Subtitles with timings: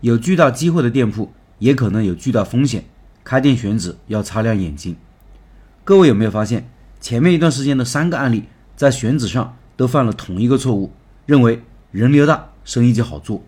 [0.00, 2.84] 有巨大机会的店铺，也可能有巨大风险。
[3.24, 4.96] 开店选址要擦亮眼睛。
[5.84, 8.44] 各位有没有发现，前面一段时间的三个案例
[8.76, 10.92] 在选址上都犯了同一个错误，
[11.26, 13.42] 认为人流大，生意就好做。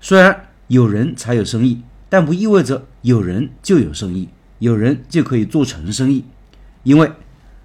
[0.00, 4.28] 虽然有人才有生意，但不意味着有人就有生意，
[4.58, 6.24] 有人就可以做成生意。
[6.82, 7.12] 因为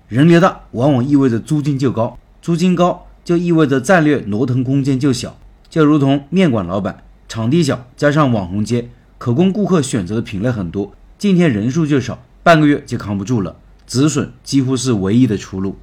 [0.07, 5.37] 人流大，往往意味着租金就高，租金高就意味着战略挪腾空间就小。
[5.69, 8.89] 就如同面馆老板，场地小，加上网红街，
[9.19, 10.91] 可供顾客选择的品类很多。
[11.19, 13.55] 今天人数就少，半个月就扛不住了，
[13.85, 15.77] 止损几乎是唯一的出路。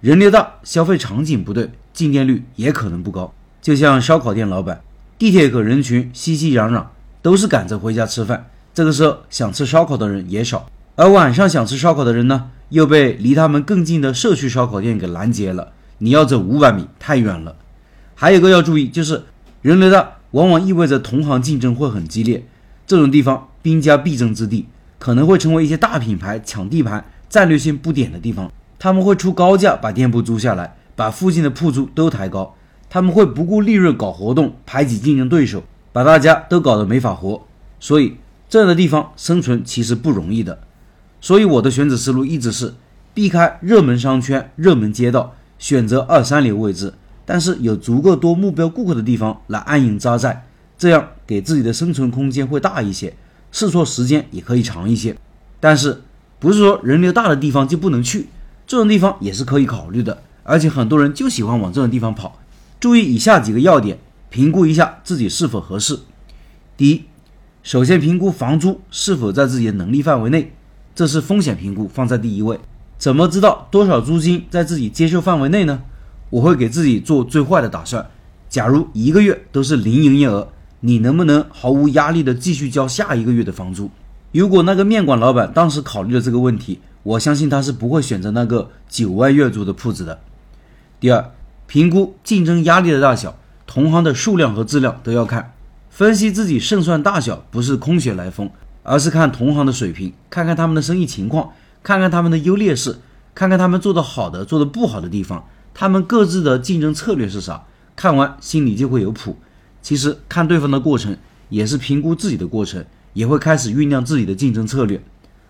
[0.00, 3.32] 人流大，消费场景不对，进店率也可能不高。
[3.60, 4.82] 就像烧烤店老板，
[5.16, 6.86] 地铁口人群熙熙攘攘，
[7.22, 10.68] 都是赶着回家吃饭，这个时候想吃烧烤的人也少。
[10.96, 15.70] 而晚上想吃烧烤的人呢，又被离他们更近的社区烧烤店给拦截了。
[15.98, 17.54] 你要走五百米，太远了。
[18.16, 19.22] 还有个要注意，就是
[19.60, 22.44] 人流大，往往意味着同行竞争会很激烈，
[22.86, 23.48] 这种地方。
[23.62, 24.66] 兵家必争之地，
[24.98, 28.50] 可能会成为一些大品牌抢地盘、战略性布点的地方。
[28.76, 32.56] 他们会出高价把店铺租下来，把附近的铺租都抬高。
[32.90, 37.46] 他们会不顾利润搞活动，排挤竞争对手，把大家都搞得没法活。
[37.78, 38.16] 所以
[38.48, 40.58] 这样的地方生存其实不容易的。
[41.20, 42.74] 所以我的选址思路一直是
[43.14, 46.94] 避开热门商圈、热门街道，选择二三流位置，
[47.24, 53.14] 但是有足够多目标顾客的地方来安营扎寨，这样给自己的生存空间会大一些。
[53.50, 55.14] 试错时间也可以长一些，
[55.60, 56.02] 但是
[56.38, 58.28] 不是说人流大的地方就不能去，
[58.66, 62.40] 这种地方也是可以考虑的，而且很多人就喜欢往这种地方跑。
[62.80, 63.98] 注意以下几个要点，
[64.30, 65.98] 评估一下自己是否合适。
[66.78, 67.04] 第一，
[67.62, 70.52] 首先评估房租是否在自己的能力范围内，
[70.94, 72.58] 这是风险评估放在第一位。
[72.96, 75.82] 怎么知道多少租金在自己接受范围内呢？
[76.32, 78.08] 我会给自己做最坏的打算，
[78.48, 80.48] 假如一个月都是零营业额。
[80.80, 83.90] 你能不能毫无压力的继续交下一个月的房租？
[84.32, 90.18] 如果那个面馆老板当时考虑了这个问题，我相信他是不会选择那个九万月租的铺子的。
[90.98, 91.30] 第二，
[91.66, 93.36] 评估竞争压力的大小，
[93.66, 95.52] 同行的数量和质量都要看。
[95.90, 98.50] 分析自己胜算大小不是空穴来风，
[98.82, 101.52] 而是看同行的水平，看看他们的生意情况，
[101.82, 102.98] 看看他们的优劣势，
[103.34, 107.64] 看看他们做的好的、做的不好的地方，他们各自的竞争策略是啥？
[107.94, 109.36] 看完心里就会有谱。
[109.80, 111.16] 其实看对方的过程，
[111.48, 115.02] 也是评估自己的过程，也会开始酝酿自己的竞争策略。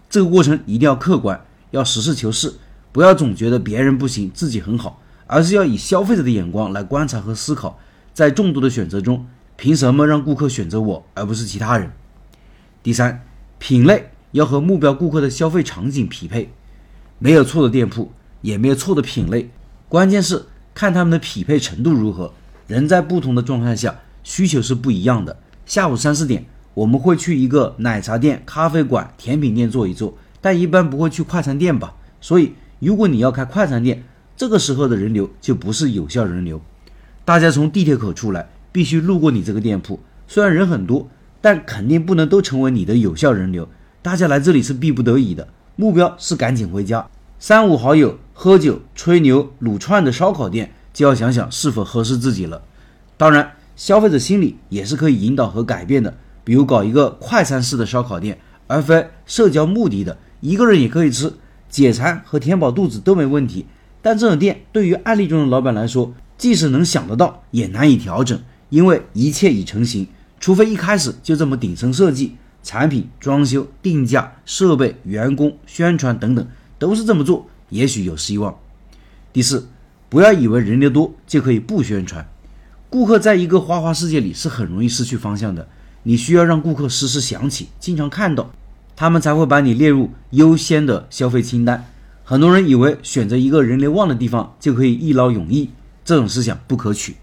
[0.08, 2.54] 这个过程一定要客观，要实事求是，
[2.90, 7.78] 不要总觉得别人不行，自己很好，而是要以消费者的眼光来观察和思考。
[8.12, 11.90] 在众多的选择中，凭什么让顾客选择我而不是其他人？
[12.82, 13.22] 第三，
[13.58, 16.52] 品类要和目标顾客的消费场景匹配。
[17.18, 19.50] 没有错的店铺，也没有错的品类，
[19.92, 22.32] 关键是看他们的匹配程度如何。
[22.66, 23.94] 人在不同的状态下。
[24.24, 25.36] 需求是不一样的。
[25.66, 31.94] 下午三四点，我们会去一个奶茶店、咖啡馆、甜品店坐一坐，但一般不会去快餐店吧？
[32.22, 34.02] 所以，如果你要开快餐店，
[34.34, 36.62] 这个时候的人流就不是有效人流。
[37.24, 41.10] 大家从地铁口出来，必须路过你这个店铺，虽然人很多，
[41.42, 43.68] 但肯定不能都成为你的有效人流。
[44.00, 47.06] 大家来这里是逼不得已的，目标是赶紧回家。
[47.44, 52.62] 三五好友喝酒、吹牛、撸串的烧烤店，就要想想是否合适自己了。
[53.16, 53.54] 当然。
[53.74, 56.14] 消费者心理也是可以引导和改变的，
[56.44, 58.38] 比如搞一个快餐式的烧烤店，
[58.68, 61.32] 而非社交目的的，一个人也可以吃，
[61.68, 63.66] 解馋和填饱肚子都没问题。
[64.02, 68.38] 但这种店对于案例中的老板来说，即使能想得到，也难以调整，
[68.68, 70.06] 因为一切已成型。
[70.38, 76.46] 除非一开始就这么顶层设计，产品、装修、定价、设备、员工、宣传等等
[76.82, 78.58] 都是这么做，也许有希望。
[79.32, 79.68] 第四，
[80.08, 82.28] 不要以为人流多就可以不宣传。
[82.90, 85.68] 顾客在一个花花世界里是很容易失去方向的，
[86.02, 88.50] 你需要让顾客时时想起，经常看到，
[88.96, 91.86] 他们才会把你列入优先的消费清单。
[92.24, 95.70] 很多人以为选择一个人流旺的地方就可以一劳永逸，
[96.04, 97.14] 这种思想不可取。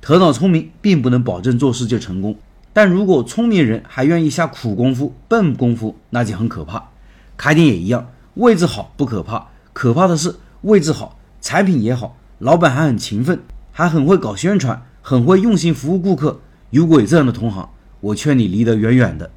[0.00, 2.38] 头脑聪明并不能保证做事就成功，
[2.72, 6.90] 但如果聪明人还愿意下苦功夫、笨功夫，那就很可怕。
[7.36, 13.40] 开店也一样，位置好不可怕，可怕的是位置好，产品也好，老板还很勤奋，
[13.70, 14.82] 还很会搞宣传。
[15.04, 16.38] 很会用心服务顾客，
[16.70, 17.68] 如果有这样的同行，
[18.00, 19.28] 我劝你离得远远的。